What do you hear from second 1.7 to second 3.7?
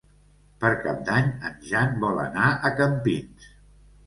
Jan vol anar a Campins.